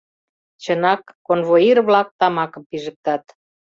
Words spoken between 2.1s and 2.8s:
тамакым